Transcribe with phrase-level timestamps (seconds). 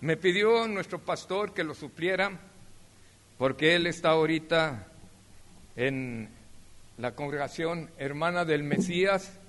[0.00, 2.30] Me pidió nuestro pastor que lo supliera
[3.36, 4.86] porque él está ahorita
[5.74, 6.28] en
[6.98, 9.40] la congregación hermana del Mesías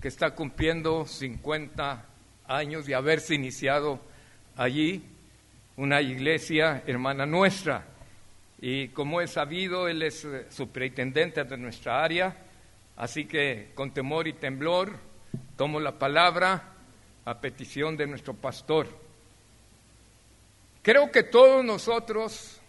[0.00, 2.06] que está cumpliendo 50
[2.48, 4.00] años de haberse iniciado
[4.56, 5.04] allí
[5.76, 7.86] una iglesia hermana nuestra.
[8.60, 12.36] Y como es sabido, él es eh, superintendente de nuestra área,
[12.96, 14.98] así que con temor y temblor
[15.56, 16.72] tomo la palabra
[17.24, 19.03] a petición de nuestro pastor.
[20.84, 22.60] Creo que todos nosotros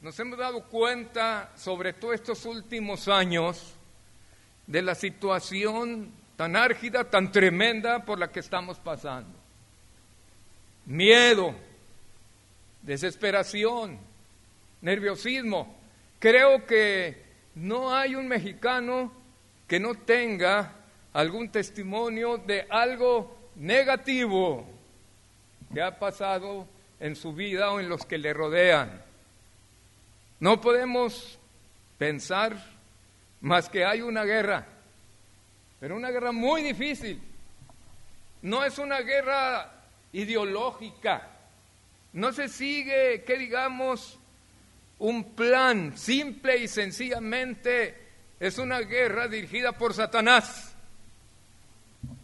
[0.00, 3.74] nos hemos dado cuenta, sobre todo estos últimos años,
[4.66, 9.38] de la situación tan árgida, tan tremenda por la que estamos pasando.
[10.86, 11.54] Miedo,
[12.80, 13.98] desesperación,
[14.80, 15.76] nerviosismo.
[16.18, 17.22] Creo que
[17.54, 19.12] no hay un mexicano
[19.68, 20.72] que no tenga
[21.12, 24.71] algún testimonio de algo negativo
[25.72, 26.66] que ha pasado
[27.00, 29.02] en su vida o en los que le rodean.
[30.40, 31.38] No podemos
[31.98, 32.56] pensar
[33.40, 34.66] más que hay una guerra,
[35.80, 37.20] pero una guerra muy difícil.
[38.42, 39.72] No es una guerra
[40.12, 41.28] ideológica,
[42.12, 44.18] no se sigue, que digamos,
[44.98, 47.96] un plan simple y sencillamente
[48.38, 50.74] es una guerra dirigida por Satanás.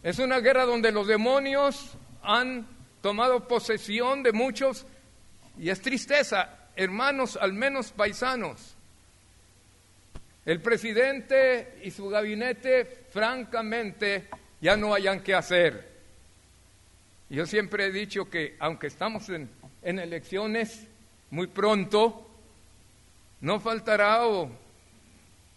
[0.03, 2.67] Es una guerra donde los demonios han
[3.01, 4.85] tomado posesión de muchos
[5.57, 8.75] y es tristeza, hermanos, al menos paisanos.
[10.45, 14.29] El presidente y su gabinete, francamente,
[14.61, 15.89] ya no hayan que hacer.
[17.29, 19.49] Yo siempre he dicho que aunque estamos en,
[19.81, 20.87] en elecciones
[21.29, 22.25] muy pronto,
[23.41, 24.49] no faltará o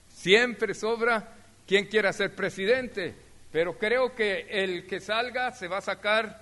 [0.09, 3.15] siempre sobra quien quiera ser presidente,
[3.51, 6.42] pero creo que el que salga se va a sacar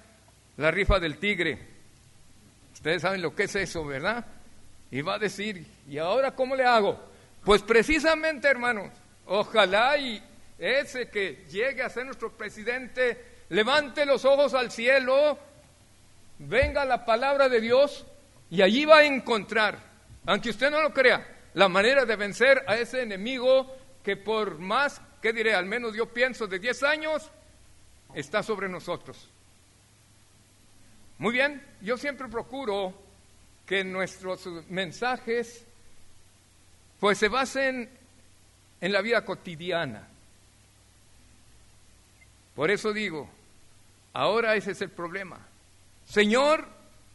[0.60, 1.58] la rifa del tigre.
[2.74, 4.26] Ustedes saben lo que es eso, ¿verdad?
[4.90, 7.00] Y va a decir, ¿y ahora cómo le hago?
[7.44, 8.90] Pues precisamente, hermanos,
[9.24, 10.22] ojalá y
[10.58, 15.38] ese que llegue a ser nuestro presidente levante los ojos al cielo,
[16.38, 18.06] venga la palabra de Dios
[18.50, 19.78] y allí va a encontrar,
[20.26, 25.00] aunque usted no lo crea, la manera de vencer a ese enemigo que por más,
[25.22, 25.54] ¿qué diré?
[25.54, 27.30] Al menos yo pienso de 10 años,
[28.14, 29.30] está sobre nosotros.
[31.20, 32.94] Muy bien, yo siempre procuro
[33.66, 35.66] que nuestros mensajes
[36.98, 37.90] pues se basen
[38.80, 40.08] en la vida cotidiana.
[42.56, 43.28] Por eso digo,
[44.14, 45.38] ahora ese es el problema.
[46.06, 46.66] Señor,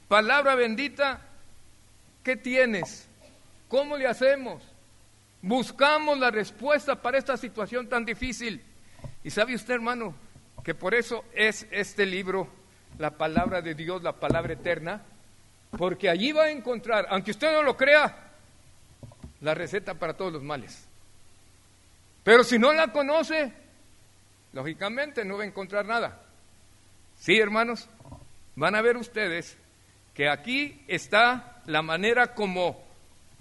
[0.08, 1.22] palabra bendita,
[2.24, 3.08] ¿qué tienes?
[3.68, 4.62] ¿Cómo le hacemos?
[5.42, 8.62] Buscamos la respuesta para esta situación tan difícil.
[9.24, 10.14] Y sabe usted, hermano,
[10.64, 12.48] que por eso es este libro,
[12.98, 15.02] la palabra de Dios, la palabra eterna,
[15.78, 18.16] porque allí va a encontrar, aunque usted no lo crea,
[19.42, 20.88] la receta para todos los males.
[22.24, 23.54] Pero si no la conoce,
[24.54, 26.22] lógicamente no va a encontrar nada.
[27.20, 27.88] Sí, hermanos,
[28.56, 29.58] van a ver ustedes
[30.14, 32.84] que aquí está la manera como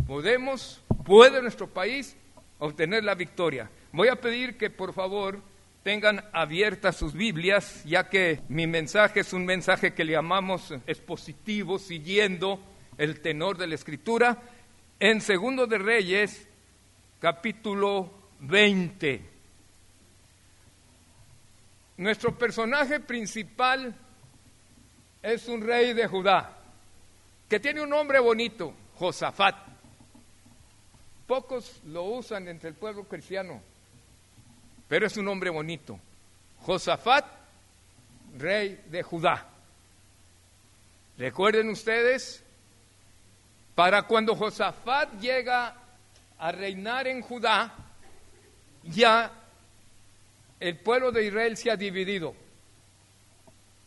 [0.07, 2.17] podemos, puede nuestro país
[2.59, 3.71] obtener la victoria.
[3.93, 5.41] Voy a pedir que por favor
[5.85, 11.79] tengan abiertas sus Biblias, ya que mi mensaje es un mensaje que le llamamos expositivo,
[11.79, 12.59] siguiendo
[12.97, 14.39] el tenor de la Escritura,
[14.99, 16.49] en Segundo de Reyes,
[17.21, 19.31] capítulo 20.
[21.99, 23.95] Nuestro personaje principal
[25.23, 26.57] es un rey de Judá,
[27.47, 29.55] que tiene un nombre bonito, Josafat.
[31.27, 33.74] Pocos lo usan entre el pueblo cristiano
[34.95, 35.99] pero es un nombre bonito.
[36.61, 37.27] Josafat,
[38.39, 39.45] rey de Judá.
[41.19, 42.45] Recuerden ustedes,
[43.75, 45.75] para cuando Josafat llega
[46.39, 47.75] a reinar en Judá,
[48.85, 49.33] ya
[50.61, 52.33] el pueblo de Israel se ha dividido.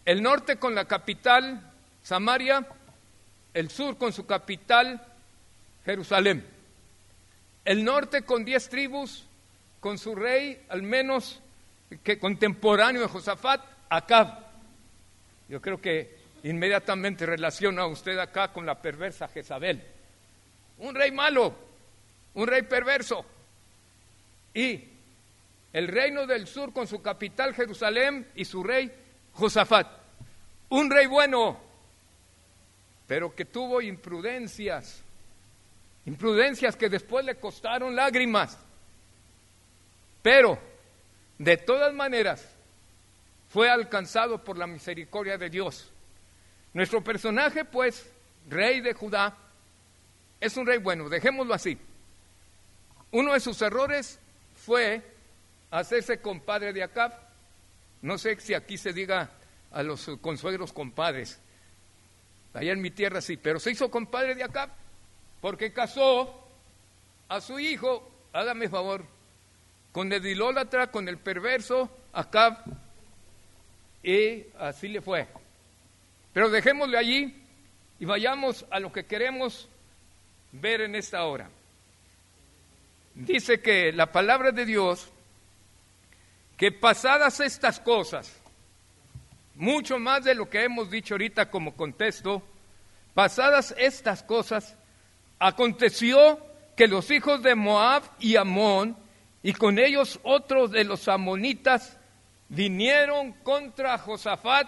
[0.03, 1.71] El norte con la capital,
[2.03, 2.67] Samaria,
[3.53, 5.01] el sur con su capital,
[5.85, 6.45] Jerusalén.
[7.63, 9.26] El norte con diez tribus,
[9.87, 11.39] con su rey, al menos
[12.03, 14.37] que contemporáneo de Josafat, Acab.
[15.47, 16.13] Yo creo que
[16.43, 19.81] inmediatamente relaciona a usted acá con la perversa Jezabel.
[20.79, 21.55] Un rey malo,
[22.33, 23.25] un rey perverso.
[24.53, 24.83] Y
[25.71, 28.91] el reino del sur con su capital Jerusalén y su rey
[29.31, 29.87] Josafat.
[30.67, 31.61] Un rey bueno,
[33.07, 35.01] pero que tuvo imprudencias,
[36.05, 38.66] imprudencias que después le costaron lágrimas.
[40.27, 40.59] Pero,
[41.37, 42.45] de todas maneras,
[43.47, 45.89] fue alcanzado por la misericordia de Dios.
[46.73, 48.11] Nuestro personaje, pues,
[48.49, 49.37] rey de Judá,
[50.41, 51.77] es un rey bueno, dejémoslo así.
[53.11, 54.19] Uno de sus errores
[54.53, 55.01] fue
[55.71, 57.13] hacerse compadre de Acab.
[58.01, 59.29] No sé si aquí se diga
[59.71, 61.39] a los consuegros compadres.
[62.53, 64.71] Allá en mi tierra sí, pero se hizo compadre de Acab
[65.39, 66.49] porque casó
[67.29, 69.05] a su hijo, hágame favor,
[69.91, 72.57] con el idólatra, con el perverso Acab,
[74.03, 75.27] y así le fue.
[76.33, 77.43] Pero dejémosle allí
[77.99, 79.67] y vayamos a lo que queremos
[80.51, 81.49] ver en esta hora.
[83.15, 85.09] Dice que la palabra de Dios,
[86.55, 88.35] que pasadas estas cosas,
[89.55, 92.43] mucho más de lo que hemos dicho ahorita como contexto,
[93.15, 94.75] pasadas estas cosas,
[95.39, 96.39] aconteció
[96.75, 98.95] que los hijos de Moab y Amón,
[99.47, 101.97] y con ellos otros de los amonitas,
[102.49, 104.67] vinieron contra Josafat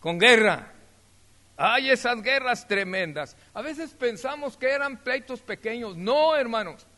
[0.00, 0.72] con guerra.
[1.56, 3.36] Hay esas guerras tremendas.
[3.54, 5.96] A veces pensamos que eran pleitos pequeños.
[5.96, 6.88] No, hermanos.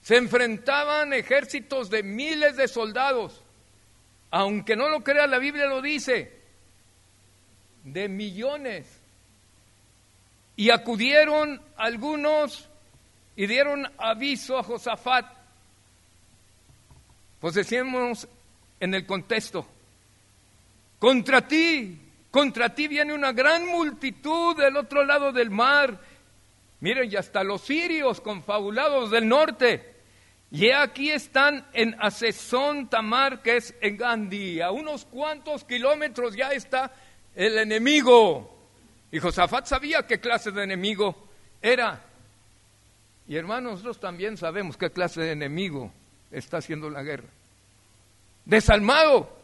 [0.00, 3.44] Se enfrentaban ejércitos de miles de soldados.
[4.30, 6.32] Aunque no lo crea, la Biblia lo dice.
[7.84, 8.86] De millones.
[10.56, 12.70] Y acudieron algunos
[13.36, 15.26] y dieron aviso a Josafat.
[17.40, 18.26] Pues decíamos
[18.80, 19.66] en el contexto,
[20.98, 22.00] contra ti,
[22.30, 26.00] contra ti viene una gran multitud del otro lado del mar.
[26.80, 29.94] Miren, y hasta los sirios confabulados del norte.
[30.50, 34.60] Y aquí están en Asesón Tamar, que es en Gandhi.
[34.60, 36.92] A unos cuantos kilómetros ya está
[37.34, 38.54] el enemigo.
[39.10, 41.28] Y Josafat sabía qué clase de enemigo
[41.60, 42.00] era.
[43.28, 45.92] Y hermanos, nosotros también sabemos qué clase de enemigo
[46.30, 47.28] está haciendo la guerra.
[48.44, 49.36] Desalmado,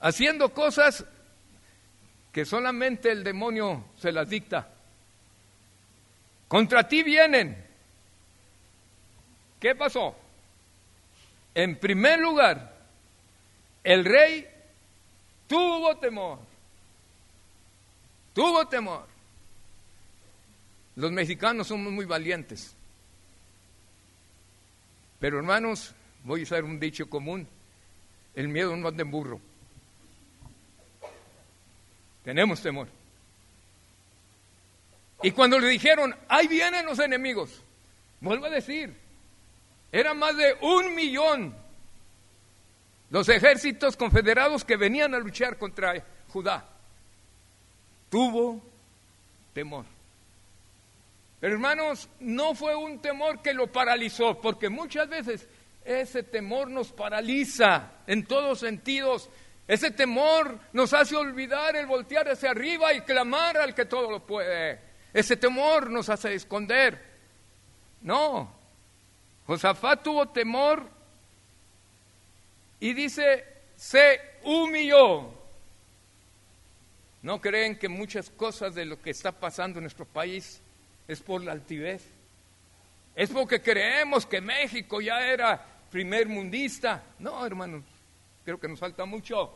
[0.00, 1.04] haciendo cosas
[2.32, 4.68] que solamente el demonio se las dicta.
[6.46, 7.66] Contra ti vienen.
[9.58, 10.16] ¿Qué pasó?
[11.54, 12.76] En primer lugar,
[13.82, 14.48] el rey
[15.46, 16.38] tuvo temor.
[18.32, 19.06] Tuvo temor.
[20.96, 22.74] Los mexicanos somos muy valientes.
[25.18, 25.94] Pero hermanos,
[26.24, 27.46] voy a usar un dicho común.
[28.34, 29.40] El miedo no anda en burro.
[32.24, 32.88] Tenemos temor.
[35.22, 37.62] Y cuando le dijeron, ahí vienen los enemigos,
[38.20, 38.94] vuelvo a decir,
[39.92, 41.54] eran más de un millón
[43.10, 46.64] los ejércitos confederados que venían a luchar contra Judá.
[48.08, 48.62] Tuvo
[49.52, 49.84] temor.
[51.40, 55.48] Hermanos, no fue un temor que lo paralizó, porque muchas veces
[55.84, 59.30] ese temor nos paraliza en todos sentidos
[59.70, 64.26] ese temor nos hace olvidar el voltear hacia arriba y clamar al que todo lo
[64.26, 64.80] puede.
[65.14, 67.00] Ese temor nos hace esconder.
[68.00, 68.52] No.
[69.46, 70.90] Josafat tuvo temor
[72.80, 73.44] y dice,
[73.76, 75.34] se humilló.
[77.22, 80.60] ¿No creen que muchas cosas de lo que está pasando en nuestro país
[81.10, 82.02] es por la altivez?
[83.16, 85.60] Es porque creemos que México ya era
[85.90, 87.02] primer mundista.
[87.18, 87.82] No, hermanos,
[88.44, 89.52] creo que nos falta mucho.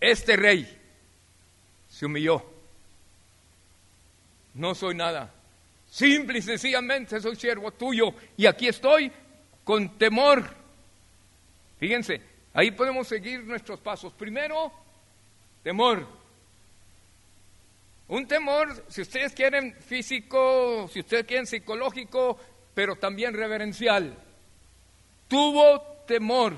[0.00, 0.66] Este rey
[1.88, 2.44] se humilló.
[4.54, 5.32] No soy nada.
[5.88, 9.12] Simple y sencillamente soy siervo tuyo y aquí estoy
[9.62, 10.52] con temor.
[11.78, 12.20] Fíjense,
[12.52, 14.12] ahí podemos seguir nuestros pasos.
[14.12, 14.72] Primero,
[15.62, 16.15] temor.
[18.08, 22.38] Un temor, si ustedes quieren físico, si ustedes quieren psicológico,
[22.72, 24.16] pero también reverencial.
[25.26, 26.54] Tuvo temor.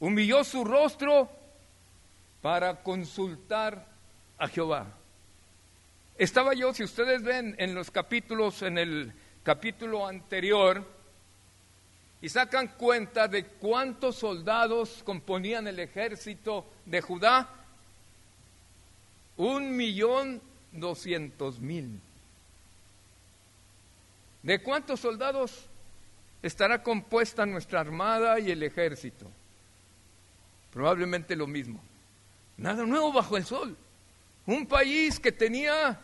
[0.00, 1.30] Humilló su rostro
[2.42, 3.86] para consultar
[4.38, 4.86] a Jehová.
[6.18, 9.12] Estaba yo, si ustedes ven en los capítulos, en el
[9.42, 10.84] capítulo anterior,
[12.20, 17.55] y sacan cuenta de cuántos soldados componían el ejército de Judá,
[19.36, 20.40] un millón
[20.72, 22.00] doscientos mil.
[24.42, 25.66] ¿De cuántos soldados
[26.42, 29.26] estará compuesta nuestra armada y el ejército?
[30.72, 31.82] Probablemente lo mismo.
[32.56, 33.76] Nada nuevo bajo el sol.
[34.46, 35.98] Un país que tenía,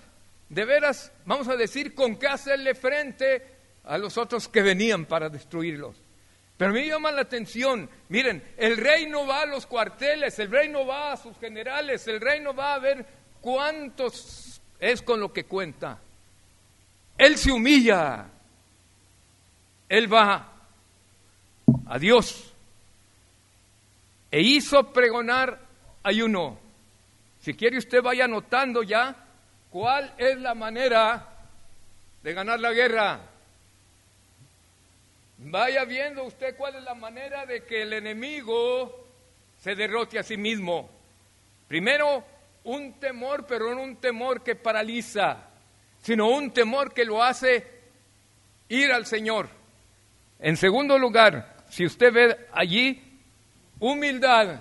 [0.49, 3.47] de veras, vamos a decir, con qué hacerle frente
[3.85, 5.97] a los otros que venían para destruirlos.
[6.57, 10.69] Pero me llama la atención, miren, el rey no va a los cuarteles, el rey
[10.69, 13.07] no va a sus generales, el rey no va a ver
[13.43, 15.99] cuántos es con lo que cuenta.
[17.19, 18.27] Él se humilla,
[19.91, 20.49] él va
[21.87, 22.53] a Dios
[24.31, 25.61] e hizo pregonar
[26.03, 26.59] ayuno.
[27.43, 29.15] Si quiere usted vaya anotando ya
[29.71, 31.29] cuál es la manera
[32.23, 33.21] de ganar la guerra.
[35.39, 39.07] Vaya viendo usted cuál es la manera de que el enemigo
[39.61, 40.89] se derrote a sí mismo.
[41.69, 42.25] Primero,
[42.65, 45.49] un temor, pero no un temor que paraliza,
[46.03, 47.67] sino un temor que lo hace
[48.69, 49.49] ir al Señor.
[50.39, 53.03] En segundo lugar, si usted ve allí,
[53.79, 54.61] humildad.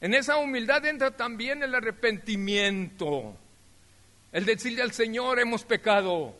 [0.00, 3.36] En esa humildad entra también el arrepentimiento.
[4.32, 6.34] El decirle al Señor, hemos pecado.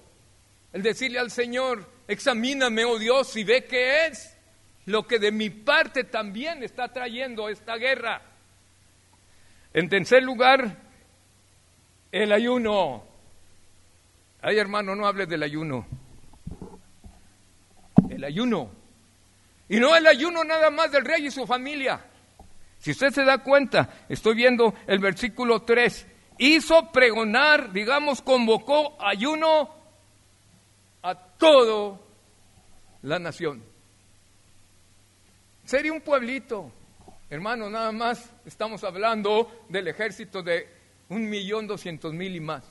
[0.73, 4.37] El decirle al Señor, examíname, oh Dios, y ve qué es
[4.87, 8.23] lo que de mi parte también está trayendo esta guerra.
[9.77, 10.75] En tercer lugar,
[12.11, 13.05] el ayuno.
[14.41, 15.87] Ay, hermano, no hables del ayuno.
[18.09, 18.71] El ayuno.
[19.69, 22.03] Y no el ayuno nada más del rey y su familia.
[22.79, 26.07] Si usted se da cuenta, estoy viendo el versículo 3,
[26.39, 29.75] hizo pregonar, digamos, convocó ayuno
[31.03, 32.01] a toda
[33.03, 33.63] la nación.
[35.67, 36.73] Sería un pueblito,
[37.31, 40.69] hermano, nada más estamos hablando del ejército de
[41.09, 42.65] un millón doscientos mil y más.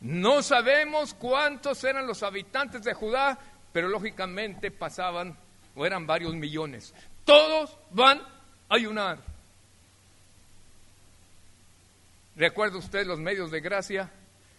[0.00, 3.38] No sabemos cuántos eran los habitantes de Judá,
[3.72, 5.36] pero lógicamente pasaban
[5.74, 6.94] o eran varios millones.
[7.24, 9.18] Todos van a ayunar.
[12.36, 14.10] ¿Recuerda usted los medios de gracia?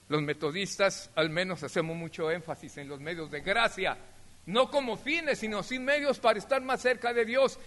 [0.08, 3.98] Los metodistas al menos hacemos mucho énfasis en los medios de gracia,
[4.46, 7.60] no como fines, sino sin medios para estar más cerca de Dios.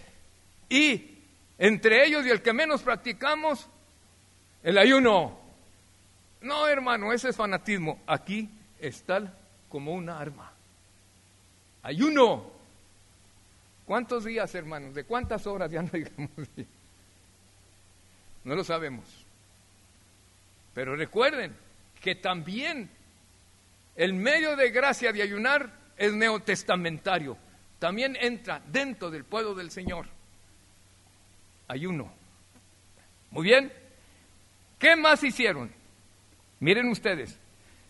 [0.69, 1.17] Y
[1.57, 3.67] entre ellos y el que menos practicamos,
[4.63, 5.37] el ayuno.
[6.41, 7.99] No, hermano, ese es fanatismo.
[8.07, 9.33] Aquí está
[9.67, 10.51] como una arma.
[11.83, 12.51] Ayuno.
[13.85, 14.93] ¿Cuántos días, hermanos?
[14.93, 15.71] ¿De cuántas horas?
[15.71, 16.29] Ya no digamos.
[18.43, 19.05] No lo sabemos.
[20.73, 21.55] Pero recuerden
[22.01, 22.89] que también
[23.95, 27.37] el medio de gracia de ayunar es neotestamentario.
[27.77, 30.07] También entra dentro del pueblo del Señor.
[31.67, 32.11] Ayuno.
[33.29, 33.71] Muy bien.
[34.79, 35.71] ¿Qué más hicieron?
[36.59, 37.37] Miren ustedes.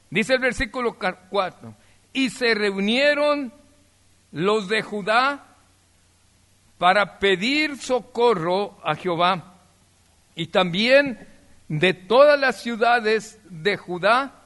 [0.10, 1.76] Dice el versículo 4.
[2.12, 3.54] Y se reunieron
[4.32, 5.46] los de Judá
[6.78, 9.60] para pedir socorro a Jehová.
[10.36, 11.28] Y también
[11.68, 14.40] de todas las ciudades de Judá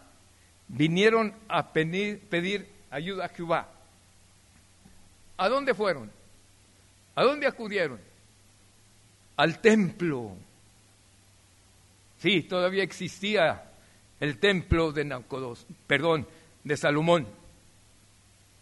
[0.68, 3.68] vinieron a pedir, ayuda a Jehová.
[5.38, 6.12] ¿A dónde fueron?
[7.16, 8.00] ¿A dónde acudieron?
[9.36, 10.36] Al templo.
[12.20, 13.72] Sí, todavía existía
[14.20, 16.28] el templo de Naucodos, perdón,
[16.64, 17.28] de Salomón.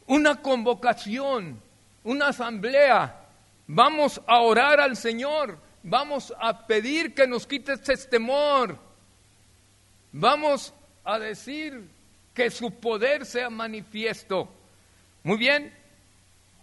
[0.08, 1.62] Una convocación,
[2.04, 3.22] una asamblea
[3.74, 5.58] Vamos a orar al Señor.
[5.82, 8.78] Vamos a pedir que nos quite este temor.
[10.12, 10.74] Vamos
[11.06, 11.88] a decir
[12.34, 14.50] que su poder sea manifiesto.
[15.24, 15.74] Muy bien.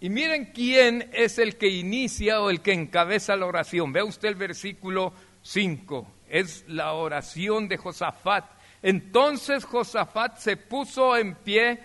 [0.00, 3.92] Y miren quién es el que inicia o el que encabeza la oración.
[3.92, 6.06] Vea usted el versículo 5.
[6.28, 8.44] Es la oración de Josafat.
[8.82, 11.80] Entonces Josafat se puso en pie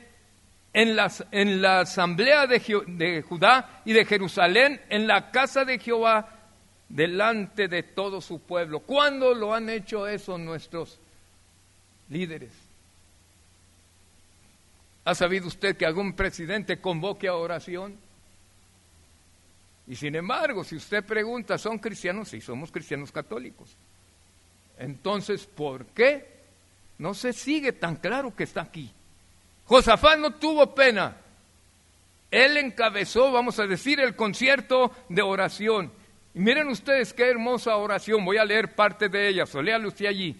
[0.73, 5.79] en la, en la asamblea de, de Judá y de Jerusalén, en la casa de
[5.79, 6.39] Jehová,
[6.89, 8.79] delante de todo su pueblo.
[8.79, 10.99] ¿Cuándo lo han hecho eso nuestros
[12.09, 12.51] líderes?
[15.05, 17.97] ¿Ha sabido usted que algún presidente convoque a oración?
[19.87, 22.29] Y sin embargo, si usted pregunta, ¿son cristianos?
[22.29, 23.75] Sí, somos cristianos católicos.
[24.77, 26.25] Entonces, ¿por qué
[26.99, 28.91] no se sigue tan claro que está aquí?
[29.65, 31.17] Josafat no tuvo pena.
[32.31, 35.91] Él encabezó, vamos a decir, el concierto de oración.
[36.33, 38.25] Y miren ustedes qué hermosa oración.
[38.25, 39.45] Voy a leer parte de ella.
[39.45, 40.35] So, usted allí.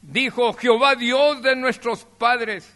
[0.00, 2.75] Dijo, Jehová Dios de nuestros padres,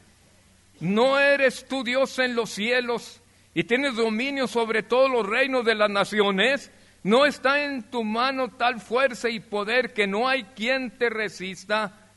[0.80, 3.20] ¿no eres tú Dios en los cielos
[3.54, 6.70] y tienes dominio sobre todos los reinos de las naciones?
[7.02, 12.10] ¿No está en tu mano tal fuerza y poder que no hay quien te resista?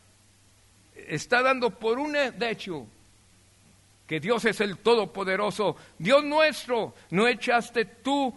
[0.96, 2.88] Está dando por un hecho
[4.08, 8.34] que Dios es el Todopoderoso, Dios nuestro, no echaste tú,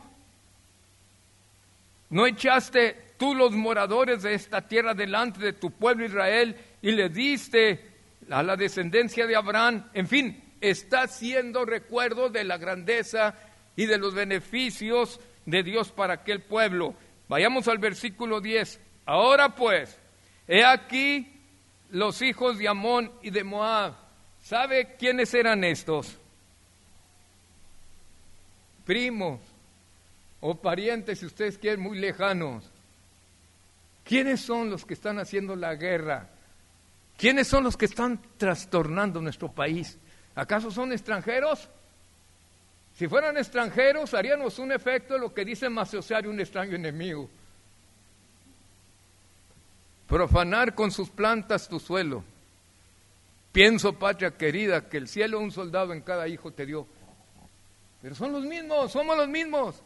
[2.10, 7.08] no echaste tú los moradores de esta tierra delante de tu pueblo Israel y le
[7.08, 7.95] diste
[8.30, 13.34] a la descendencia de Abraham, en fin, está haciendo recuerdo de la grandeza
[13.76, 16.94] y de los beneficios de Dios para aquel pueblo.
[17.28, 18.80] Vayamos al versículo 10.
[19.06, 19.98] Ahora pues,
[20.48, 21.32] he aquí
[21.90, 24.06] los hijos de Amón y de Moab
[24.46, 26.16] ¿Sabe quiénes eran estos?
[28.84, 29.40] Primos
[30.40, 32.62] o parientes, si ustedes quieren, muy lejanos.
[34.04, 36.28] ¿Quiénes son los que están haciendo la guerra?
[37.16, 39.98] ¿Quiénes son los que están trastornando nuestro país?
[40.34, 41.68] ¿Acaso son extranjeros?
[42.94, 47.28] Si fueran extranjeros, haríamos un efecto de lo que dice Maceosiario, un extraño enemigo.
[50.08, 52.22] Profanar con sus plantas tu suelo.
[53.52, 56.86] Pienso, patria querida, que el cielo un soldado en cada hijo te dio.
[58.02, 59.82] Pero son los mismos, somos los mismos.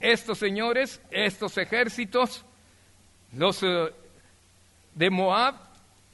[0.00, 2.44] Estos señores, estos ejércitos,
[3.34, 3.92] los eh,
[4.94, 5.54] de Moab,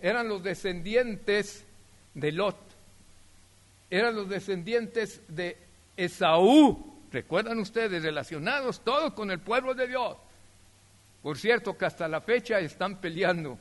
[0.00, 1.64] eran los descendientes
[2.14, 2.56] de Lot,
[3.90, 5.56] eran los descendientes de
[5.97, 6.94] Esaú.
[7.11, 8.02] ¿Recuerdan ustedes?
[8.02, 10.16] Relacionados todos con el pueblo de Dios.
[11.23, 13.58] Por cierto, que hasta la fecha están peleando.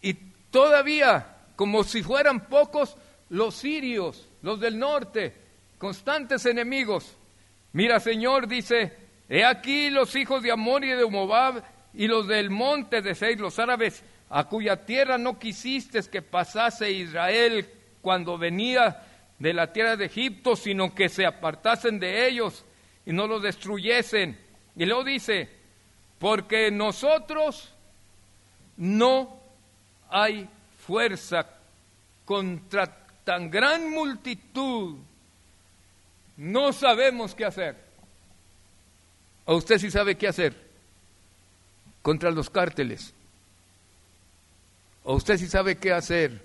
[0.00, 0.14] Y
[0.50, 2.96] todavía, como si fueran pocos,
[3.30, 5.34] los sirios, los del norte,
[5.78, 7.16] constantes enemigos.
[7.72, 8.96] Mira, Señor, dice,
[9.28, 11.62] he aquí los hijos de Amor y de Moab
[11.98, 16.92] y los del monte de Seir, los árabes, a cuya tierra no quisiste que pasase
[16.92, 17.68] Israel
[18.00, 19.02] cuando venía
[19.36, 22.64] de la tierra de Egipto, sino que se apartasen de ellos
[23.04, 24.38] y no los destruyesen.
[24.76, 25.48] Y luego dice,
[26.20, 27.74] porque nosotros
[28.76, 29.36] no
[30.08, 30.48] hay
[30.86, 31.48] fuerza
[32.24, 32.86] contra
[33.24, 34.98] tan gran multitud,
[36.36, 37.74] no sabemos qué hacer.
[39.46, 40.67] ¿O usted sí sabe qué hacer
[42.08, 43.12] contra los cárteles?
[45.04, 46.42] ¿O usted sí sabe qué hacer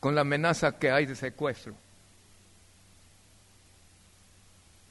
[0.00, 1.72] con la amenaza que hay de secuestro?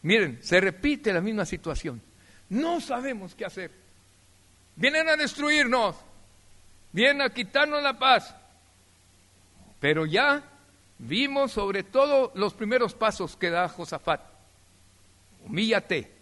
[0.03, 2.01] Miren, se repite la misma situación.
[2.47, 3.69] No sabemos qué hacer.
[4.77, 5.97] Vienen a destruirnos,
[6.93, 8.33] vienen a quitarnos la paz.
[9.81, 10.41] Pero ya
[10.99, 14.21] vimos sobre todo los primeros pasos que da Josafat.
[15.43, 16.13] Humíllate,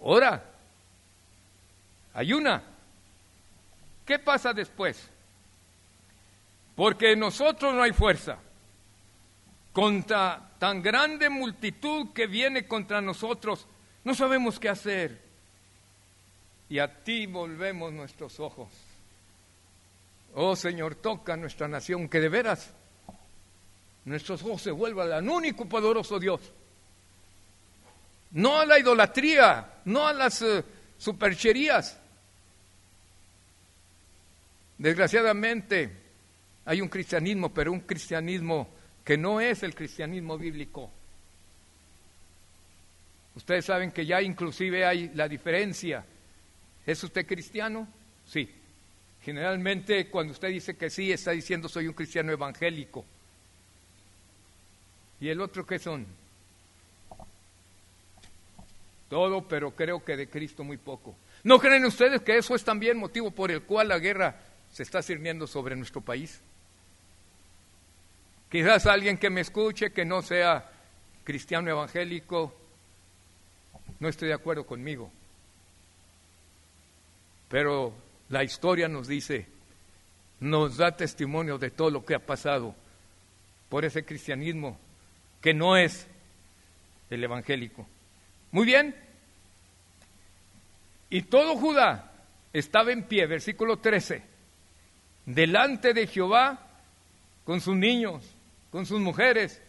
[0.00, 0.49] ora,
[2.14, 2.62] ayuna.
[4.06, 5.08] ¿Qué pasa después?
[6.74, 8.38] Porque nosotros no hay fuerza
[9.72, 13.66] contra tan grande multitud que viene contra nosotros
[14.04, 15.20] no sabemos qué hacer.
[16.68, 18.68] Y a ti volvemos nuestros ojos.
[20.34, 22.72] Oh Señor, toca nuestra nación, que de veras
[24.04, 26.40] nuestros ojos se vuelvan al único poderoso Dios.
[28.32, 30.64] No a la idolatría, no a las eh,
[30.96, 31.99] supercherías.
[34.80, 35.90] Desgraciadamente
[36.64, 38.66] hay un cristianismo, pero un cristianismo
[39.04, 40.90] que no es el cristianismo bíblico.
[43.36, 46.02] Ustedes saben que ya inclusive hay la diferencia.
[46.86, 47.86] ¿Es usted cristiano?
[48.26, 48.48] Sí.
[49.22, 53.04] Generalmente cuando usted dice que sí, está diciendo soy un cristiano evangélico.
[55.20, 56.06] ¿Y el otro qué son?
[59.10, 61.14] Todo, pero creo que de Cristo muy poco.
[61.44, 65.02] ¿No creen ustedes que eso es también motivo por el cual la guerra se está
[65.02, 66.40] sirviendo sobre nuestro país?
[68.50, 70.70] Quizás alguien que me escuche que no sea
[71.24, 72.54] cristiano evangélico
[74.00, 75.10] no estoy de acuerdo conmigo.
[77.48, 77.94] Pero
[78.28, 79.46] la historia nos dice,
[80.40, 82.74] nos da testimonio de todo lo que ha pasado
[83.68, 84.78] por ese cristianismo
[85.40, 86.06] que no es
[87.10, 87.86] el evangélico.
[88.52, 88.94] Muy bien.
[91.10, 92.12] Y todo Judá
[92.52, 94.22] estaba en pie, versículo 13,
[95.26, 96.66] delante de Jehová
[97.44, 98.24] con sus niños,
[98.70, 99.60] con sus mujeres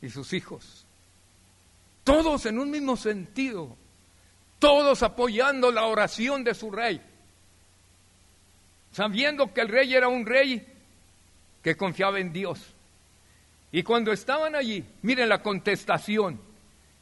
[0.00, 0.84] y sus hijos
[2.04, 3.76] todos en un mismo sentido,
[4.58, 7.00] todos apoyando la oración de su rey,
[8.92, 10.64] sabiendo que el rey era un rey
[11.62, 12.60] que confiaba en Dios.
[13.72, 16.40] Y cuando estaban allí, miren la contestación,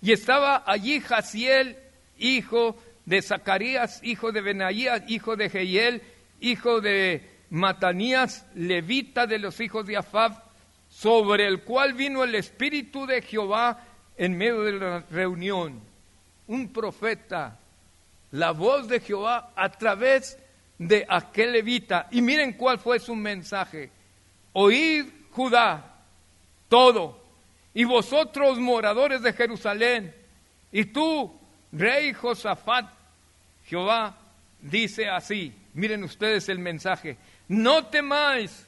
[0.00, 1.76] y estaba allí Jaciel,
[2.18, 6.02] hijo de Zacarías, hijo de Benaías, hijo de Jehiel,
[6.40, 10.42] hijo de Matanías, levita de los hijos de Afab,
[10.88, 13.78] sobre el cual vino el Espíritu de Jehová
[14.16, 15.78] en medio de la reunión,
[16.46, 17.58] un profeta,
[18.30, 20.38] la voz de Jehová a través
[20.78, 22.08] de aquel levita.
[22.10, 23.90] Y miren cuál fue su mensaje.
[24.54, 26.00] Oíd Judá,
[26.70, 27.22] todo,
[27.74, 30.14] y vosotros moradores de Jerusalén,
[30.72, 31.38] y tú,
[31.70, 32.90] rey Josafat,
[33.66, 34.16] Jehová
[34.62, 37.18] dice así, miren ustedes el mensaje,
[37.52, 38.66] no temáis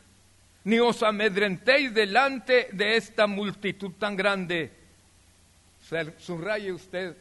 [0.64, 4.84] ni os amedrentéis delante de esta multitud tan grande
[6.18, 7.14] Subraye usted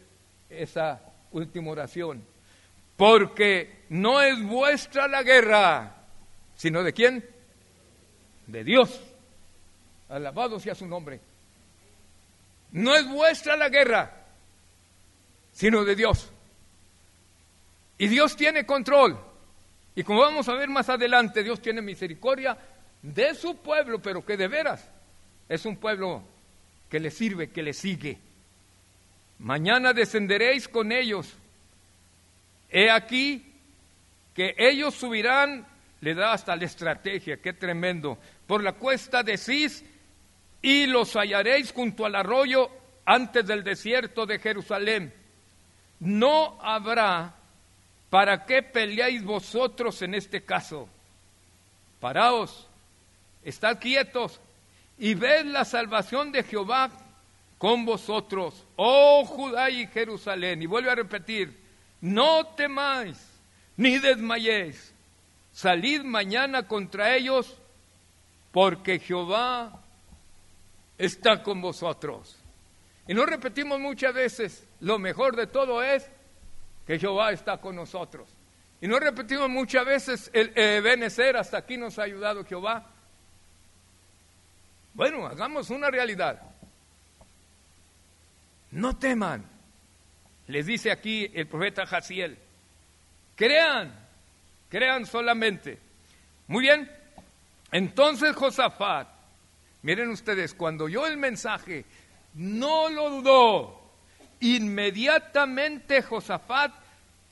[0.49, 2.23] esa última oración.
[2.95, 5.95] Porque no es vuestra la guerra,
[6.55, 7.27] sino de quién?
[8.47, 9.01] De Dios.
[10.09, 11.19] Alabado sea su nombre.
[12.71, 14.25] No es vuestra la guerra,
[15.51, 16.31] sino de Dios.
[17.97, 19.32] Y Dios tiene control.
[19.95, 22.57] Y como vamos a ver más adelante, Dios tiene misericordia
[23.01, 24.89] de su pueblo, pero que de veras
[25.47, 26.23] es un pueblo
[26.89, 28.17] que le sirve, que le sigue.
[29.39, 31.33] Mañana descenderéis con ellos.
[32.69, 33.45] He aquí
[34.33, 35.65] que ellos subirán,
[36.01, 39.83] le da hasta la estrategia, qué tremendo, por la cuesta de Cis
[40.61, 42.69] y los hallaréis junto al arroyo
[43.05, 45.13] antes del desierto de Jerusalén.
[45.99, 47.35] No habrá
[48.13, 50.87] para qué peleáis vosotros en este caso.
[51.99, 52.67] Paraos,
[53.43, 54.39] estad quietos
[54.99, 56.91] y ved la salvación de Jehová
[57.57, 60.61] con vosotros, oh Judá y Jerusalén.
[60.61, 61.59] Y vuelve a repetir,
[62.01, 63.17] no temáis
[63.77, 64.93] ni desmayéis,
[65.51, 67.57] salid mañana contra ellos,
[68.51, 69.81] porque Jehová
[70.99, 72.37] está con vosotros.
[73.07, 76.07] Y no repetimos muchas veces, lo mejor de todo es
[76.85, 78.29] que Jehová está con nosotros.
[78.81, 82.85] Y no repetimos muchas veces, el eh, hasta aquí nos ha ayudado Jehová.
[84.93, 86.41] Bueno, hagamos una realidad.
[88.71, 89.45] No teman,
[90.47, 92.37] les dice aquí el profeta Jaciel.
[93.35, 93.93] Crean,
[94.69, 95.79] crean solamente.
[96.47, 96.91] Muy bien,
[97.71, 99.07] entonces Josafat,
[99.81, 101.85] miren ustedes, cuando oyó el mensaje,
[102.33, 103.82] no lo dudó.
[104.43, 106.73] Inmediatamente Josafat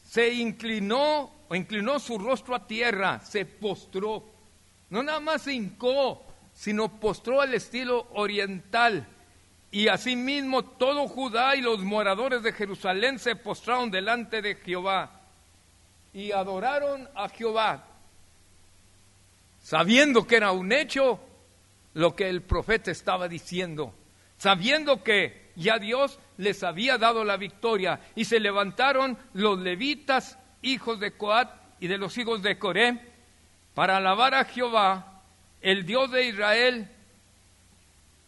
[0.07, 4.23] se inclinó o inclinó su rostro a tierra, se postró.
[4.89, 9.05] No nada más se hincó, sino postró al estilo oriental.
[9.71, 15.11] Y asimismo todo Judá y los moradores de Jerusalén se postraron delante de Jehová
[16.13, 17.87] y adoraron a Jehová,
[19.61, 21.19] sabiendo que era un hecho
[21.93, 23.93] lo que el profeta estaba diciendo,
[24.37, 30.99] sabiendo que ya Dios les había dado la victoria y se levantaron los levitas, hijos
[30.99, 32.99] de Coat y de los hijos de Coré,
[33.73, 35.21] para alabar a Jehová
[35.61, 36.89] el Dios de Israel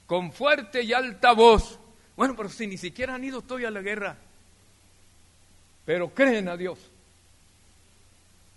[0.06, 1.80] con fuerte y alta voz.
[2.16, 4.18] Bueno, pero si ni siquiera han ido todavía a la guerra,
[5.86, 6.80] pero creen a Dios.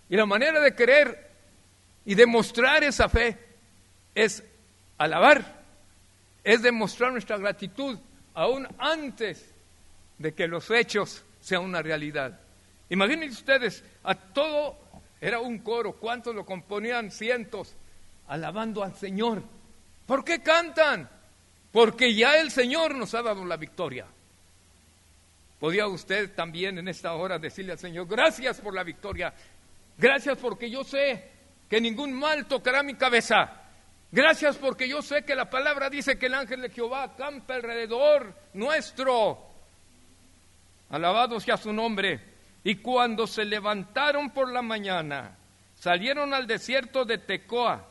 [0.09, 1.31] Y la manera de creer
[2.05, 3.37] y demostrar esa fe
[4.15, 4.43] es
[4.97, 5.63] alabar,
[6.43, 7.99] es demostrar nuestra gratitud
[8.37, 9.51] aún antes
[10.19, 12.39] de que los hechos sean una realidad.
[12.89, 14.77] Imaginen ustedes, a todo
[15.19, 17.09] era un coro, ¿cuántos lo componían?
[17.09, 17.75] Cientos
[18.27, 19.41] alabando al Señor.
[20.05, 21.09] ¿Por qué cantan?
[21.71, 24.05] Porque ya el Señor nos ha dado la victoria.
[25.59, 29.33] ¿Podía usted también en esta hora decirle al Señor, gracias por la victoria?
[29.97, 31.31] Gracias porque yo sé
[31.67, 33.56] que ningún mal tocará mi cabeza.
[34.11, 38.33] Gracias porque yo sé que la palabra dice que el ángel de Jehová campa alrededor
[38.53, 39.45] nuestro.
[40.89, 42.21] Alabado sea su nombre.
[42.63, 45.37] Y cuando se levantaron por la mañana,
[45.75, 47.85] salieron al desierto de Tecoa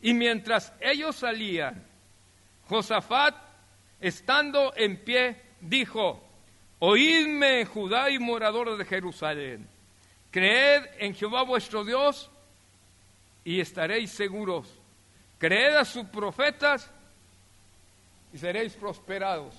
[0.00, 1.82] y mientras ellos salían,
[2.68, 3.34] Josafat,
[4.00, 6.22] estando en pie, dijo,
[6.78, 9.66] Oídme, Judá y moradores de Jerusalén,
[10.30, 12.30] creed en Jehová vuestro Dios
[13.44, 14.78] y estaréis seguros.
[15.38, 16.90] Creed a sus profetas
[18.32, 19.54] y seréis prosperados.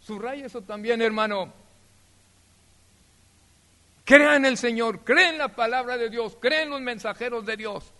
[0.00, 1.52] Subraya eso también, hermano.
[4.04, 7.56] Crea en el Señor, cree en la palabra de Dios, cree en los mensajeros de
[7.56, 7.90] Dios.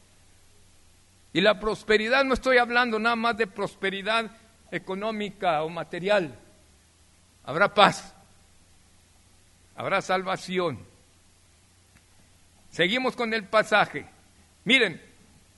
[1.33, 4.31] Y la prosperidad no estoy hablando nada más de prosperidad
[4.71, 6.39] económica o material.
[7.43, 8.15] Habrá paz,
[9.77, 10.79] habrá salvación.
[12.71, 14.07] Seguimos con el pasaje.
[14.65, 15.01] Miren,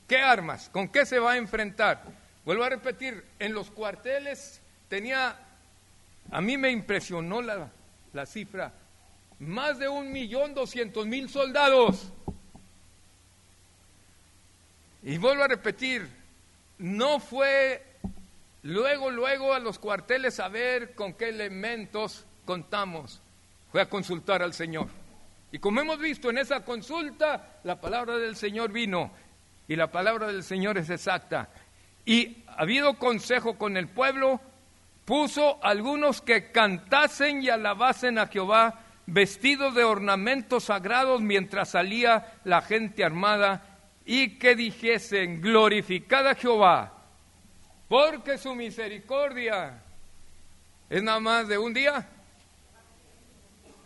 [0.07, 0.69] ¿qué armas?
[0.71, 2.03] ¿Con qué se va a enfrentar?
[2.45, 5.37] Vuelvo a repetir, en los cuarteles tenía,
[6.31, 7.71] a mí me impresionó la,
[8.13, 8.73] la cifra,
[9.39, 12.13] más de un millón doscientos mil soldados.
[15.03, 16.09] Y vuelvo a repetir,
[16.79, 17.85] no fue
[18.63, 23.21] luego, luego a los cuarteles a ver con qué elementos contamos,
[23.73, 24.89] fue a consultar al Señor.
[25.53, 29.11] Y como hemos visto en esa consulta, la palabra del Señor vino
[29.69, 31.49] y la palabra del Señor es exacta.
[32.05, 34.41] Y ha habido consejo con el pueblo,
[35.05, 42.61] puso algunos que cantasen y alabasen a Jehová vestidos de ornamentos sagrados mientras salía la
[42.63, 43.63] gente armada
[44.05, 46.93] y que dijesen, glorificada Jehová,
[47.89, 49.83] porque su misericordia
[50.89, 52.09] es nada más de un día.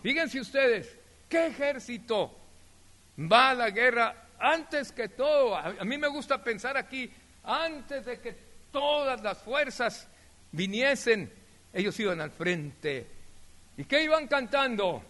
[0.02, 0.96] Fíjense ustedes,
[1.28, 2.36] ¿qué ejército
[3.18, 5.55] va a la guerra antes que todo?
[5.55, 7.12] A, mí me gusta pensar aquí,
[7.44, 8.37] antes de que
[8.72, 10.09] todas las fuerzas
[10.53, 11.33] viniesen,
[11.72, 13.07] ellos iban al frente.
[13.76, 15.03] ¿Y qué iban cantando?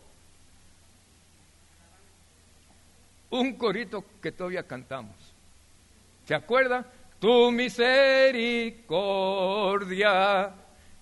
[3.30, 5.16] Un corito que todavía cantamos.
[6.26, 6.84] ¿Se acuerda?
[7.18, 10.52] Tu misericordia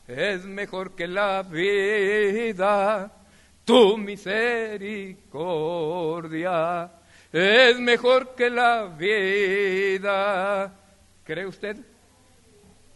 [0.07, 3.13] es mejor que la vida.
[3.65, 6.98] Tu misericordia
[7.33, 10.75] es mejor que la vida.
[11.25, 11.77] ¿Cree usted?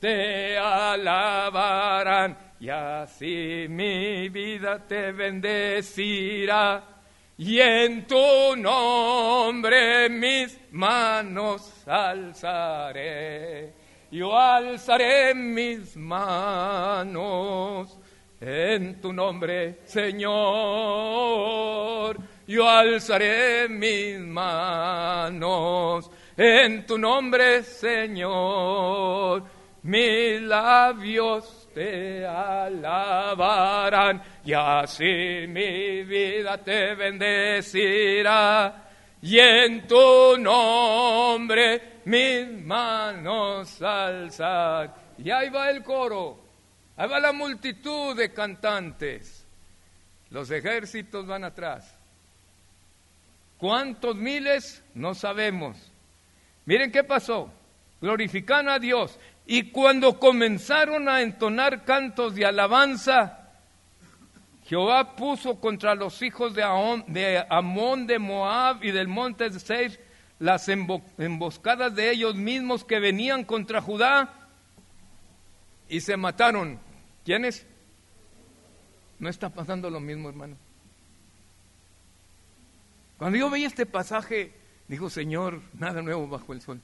[0.01, 6.83] Te alabarán y así mi vida te bendecirá.
[7.39, 13.73] Y en tu nombre mis manos alzaré.
[14.11, 17.97] Yo alzaré mis manos
[18.41, 20.33] en tu nombre, Señor.
[22.53, 29.43] Yo alzaré mis manos en tu nombre, Señor.
[29.85, 38.85] Mis labios te alabarán y así mi vida te bendecirá.
[39.23, 44.95] Y en tu nombre mis manos alzar.
[45.17, 46.39] Y ahí va el coro,
[46.99, 49.49] ahí va la multitud de cantantes.
[50.29, 52.02] Los ejércitos van atrás.
[53.63, 54.83] ¿Cuántos miles?
[54.93, 55.77] No sabemos.
[56.65, 57.49] Miren qué pasó.
[58.01, 59.21] Glorifican a Dios.
[59.47, 63.53] Y cuando comenzaron a entonar cantos de alabanza,
[64.65, 70.01] Jehová puso contra los hijos de, Amón, de Moab y del monte de Seir
[70.41, 74.49] las emboscadas de ellos mismos que venían contra Judá
[75.89, 76.81] y se mataron.
[77.25, 77.65] ¿Quiénes?
[79.21, 80.57] No está pasando lo mismo, hermano.
[83.23, 84.51] Cuando yo veía este pasaje,
[84.89, 86.81] dijo, Señor, nada nuevo bajo el sol.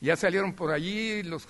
[0.00, 1.46] Ya salieron por allí los,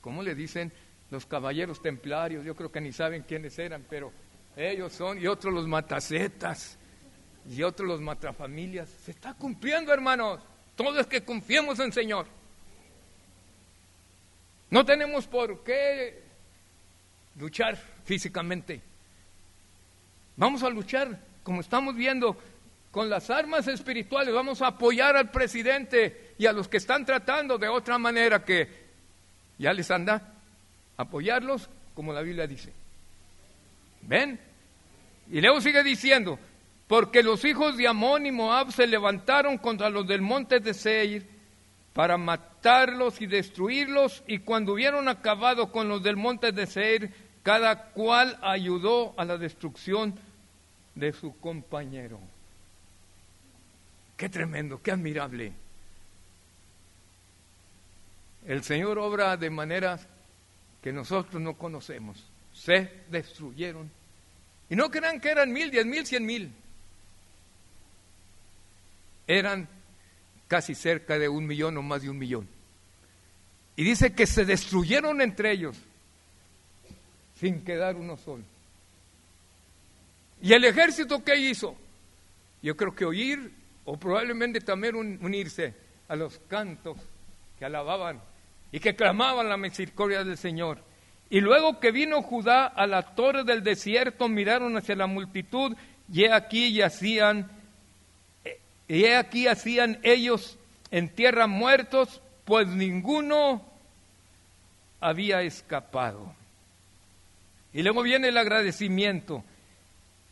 [0.00, 0.72] ¿cómo le dicen?
[1.10, 4.10] Los caballeros templarios, yo creo que ni saben quiénes eran, pero
[4.56, 6.78] ellos son, y otros los matacetas,
[7.46, 8.88] y otros los matafamilias.
[8.88, 10.40] Se está cumpliendo, hermanos.
[10.74, 12.24] Todo es que confiemos en Señor.
[14.70, 16.22] No tenemos por qué
[17.38, 18.80] luchar físicamente.
[20.38, 22.38] Vamos a luchar, como estamos viendo,
[22.94, 24.32] con las armas espirituales.
[24.32, 28.68] Vamos a apoyar al presidente y a los que están tratando de otra manera que
[29.58, 30.32] ya les anda.
[30.96, 32.72] Apoyarlos como la Biblia dice.
[34.02, 34.38] ¿Ven?
[35.28, 36.38] Y luego sigue diciendo,
[36.86, 41.26] porque los hijos de Amón y Moab se levantaron contra los del monte de Seir
[41.94, 47.86] para matarlos y destruirlos, y cuando hubieron acabado con los del monte de Seir, cada
[47.90, 50.14] cual ayudó a la destrucción
[50.94, 52.20] de su compañero.
[54.16, 55.52] Qué tremendo, qué admirable.
[58.46, 60.06] El Señor obra de maneras
[60.82, 62.24] que nosotros no conocemos.
[62.52, 63.90] Se destruyeron
[64.68, 66.52] y no crean que eran mil, diez mil, cien mil.
[69.26, 69.68] Eran
[70.46, 72.46] casi cerca de un millón o más de un millón.
[73.76, 75.76] Y dice que se destruyeron entre ellos
[77.40, 78.44] sin quedar uno solo.
[80.40, 81.76] ¿Y el ejército qué hizo?
[82.62, 83.50] Yo creo que oír
[83.84, 85.74] o probablemente también unirse
[86.08, 86.96] a los cantos
[87.58, 88.20] que alababan
[88.72, 90.78] y que clamaban la misericordia del Señor.
[91.30, 95.76] Y luego que vino Judá a la torre del desierto, miraron hacia la multitud,
[96.12, 97.50] y aquí yacían,
[98.88, 100.58] y aquí hacían ellos
[100.90, 103.64] en tierra muertos, pues ninguno
[105.00, 106.34] había escapado.
[107.72, 109.44] Y luego viene el agradecimiento.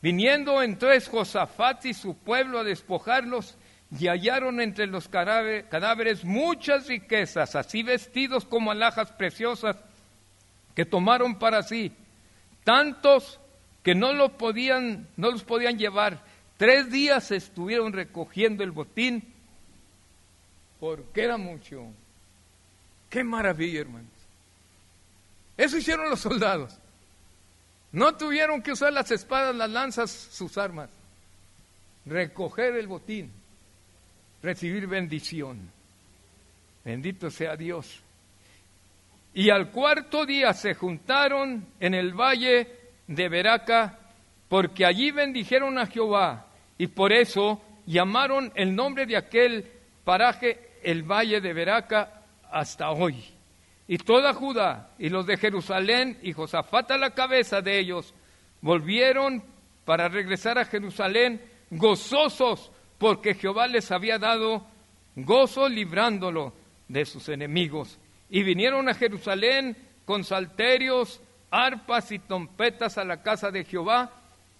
[0.02, 3.56] Viniendo entonces Josafat y su pueblo a despojarlos,
[3.98, 9.76] y hallaron entre los cadáveres muchas riquezas, así vestidos como alhajas preciosas,
[10.74, 11.92] que tomaron para sí,
[12.64, 13.38] tantos
[13.82, 16.24] que no, lo podían, no los podían llevar.
[16.56, 19.22] Tres días estuvieron recogiendo el botín
[20.80, 21.86] porque era mucho.
[23.10, 24.10] Qué maravilla, hermanos.
[25.56, 26.78] Eso hicieron los soldados.
[27.92, 30.88] No tuvieron que usar las espadas, las lanzas, sus armas.
[32.06, 33.30] Recoger el botín,
[34.42, 35.70] recibir bendición.
[36.84, 38.00] Bendito sea Dios.
[39.34, 42.68] Y al cuarto día se juntaron en el valle
[43.06, 43.98] de Beraca,
[44.48, 49.70] porque allí bendijeron a Jehová, y por eso llamaron el nombre de aquel
[50.04, 53.31] paraje el valle de Beraca hasta hoy.
[53.92, 58.14] Y toda Judá y los de Jerusalén y Josafat a la cabeza de ellos
[58.62, 59.44] volvieron
[59.84, 64.66] para regresar a Jerusalén gozosos porque Jehová les había dado
[65.14, 66.54] gozo librándolo
[66.88, 67.98] de sus enemigos.
[68.30, 69.76] Y vinieron a Jerusalén
[70.06, 74.10] con salterios, arpas y trompetas a la casa de Jehová,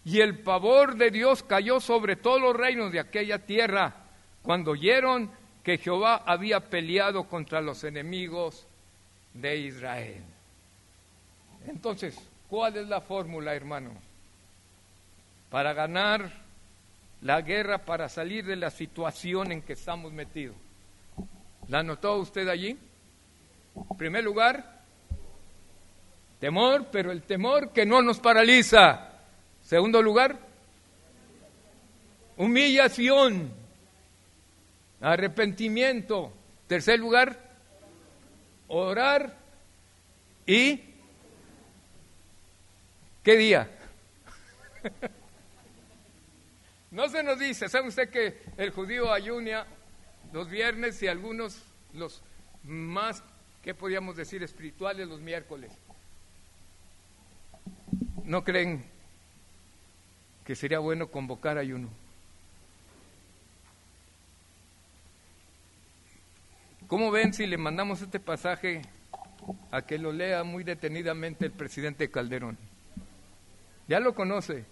[0.05, 3.95] y el pavor de Dios cayó sobre todos los reinos de aquella tierra,
[4.43, 5.31] cuando oyeron
[5.63, 8.69] que Jehová había peleado contra los enemigos
[9.35, 10.23] de Israel.
[11.67, 12.19] Entonces,
[12.49, 13.91] ¿cuál es la fórmula, hermano?
[15.51, 16.33] Para ganar
[17.23, 20.57] la guerra, para salir de la situación en que estamos metidos.
[21.69, 22.77] ¿La notó usted allí?
[23.75, 24.81] En primer lugar,
[26.41, 29.11] temor, pero el temor que no nos paraliza.
[29.63, 30.39] Segundo lugar,
[32.37, 33.53] humillación,
[35.01, 36.33] arrepentimiento.
[36.67, 37.52] Tercer lugar,
[38.73, 39.37] orar
[40.47, 40.81] y
[43.23, 43.71] ¿qué día?
[46.91, 49.67] no se nos dice, ¿sabe usted que el judío ayunia
[50.33, 52.23] los viernes y algunos los
[52.65, 53.23] más,
[53.63, 54.43] ¿qué podríamos decir?
[54.43, 55.71] espirituales los miércoles?
[58.25, 58.87] ¿No creen
[60.47, 61.91] que sería bueno convocar ayuno?
[66.93, 68.83] ¿Cómo ven si le mandamos este pasaje
[69.71, 72.59] a que lo lea muy detenidamente el presidente Calderón?
[73.89, 74.67] Ya lo conoce.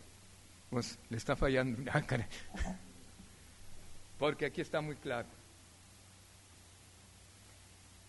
[0.69, 1.91] Pues le está fallando.
[1.95, 2.03] Ah,
[4.19, 5.29] Porque aquí está muy claro.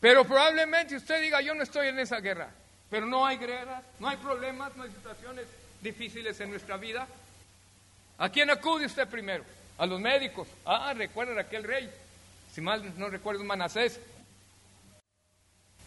[0.02, 2.50] Pero probablemente usted diga, yo no estoy en esa guerra.
[2.90, 5.46] Pero no hay guerras, no hay problemas, no hay situaciones
[5.82, 7.08] difíciles en nuestra vida.
[8.18, 9.46] ¿A quién acude usted primero?
[9.78, 10.50] A los médicos.
[10.66, 11.90] Ah, recuerda aquel rey
[12.54, 14.00] si mal no recuerdo, Manasés,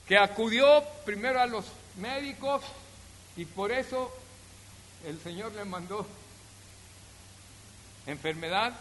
[0.09, 2.63] que acudió primero a los médicos
[3.37, 4.13] y por eso
[5.07, 6.07] el Señor le mandó
[8.07, 8.75] enfermedad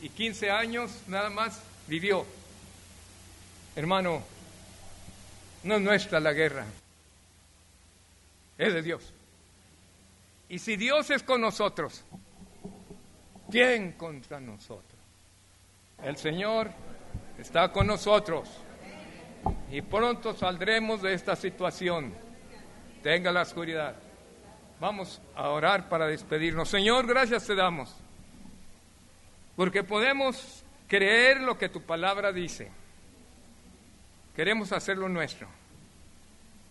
[0.00, 2.24] y 15 años nada más vivió.
[3.76, 4.22] Hermano,
[5.62, 6.66] no es nuestra la guerra,
[8.58, 9.12] es de Dios.
[10.48, 12.02] Y si Dios es con nosotros,
[13.50, 14.89] ¿quién contra nosotros?
[16.02, 16.70] El Señor
[17.38, 18.48] está con nosotros
[19.70, 22.14] y pronto saldremos de esta situación.
[23.02, 23.96] Tenga la oscuridad.
[24.80, 26.70] Vamos a orar para despedirnos.
[26.70, 27.94] Señor, gracias te damos,
[29.56, 32.70] porque podemos creer lo que tu palabra dice.
[34.34, 35.48] Queremos hacerlo nuestro.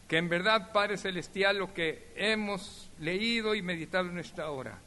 [0.08, 4.80] Que en verdad, Padre Celestial, lo que hemos leído y meditado en esta hora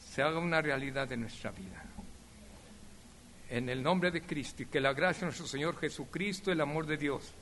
[0.00, 1.91] se haga una realidad de nuestra vida
[3.52, 6.86] en el nombre de Cristo y que la gracia de nuestro Señor Jesucristo, el amor
[6.86, 7.34] de Dios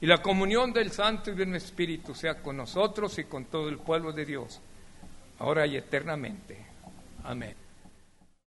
[0.00, 3.76] y la comunión del Santo y del Espíritu sea con nosotros y con todo el
[3.76, 4.58] pueblo de Dios,
[5.38, 6.56] ahora y eternamente.
[7.24, 7.69] Amén.